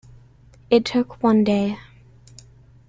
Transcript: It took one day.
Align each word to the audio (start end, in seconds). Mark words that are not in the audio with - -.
It 0.71 0.83
took 0.83 1.21
one 1.21 1.43
day. 1.43 1.77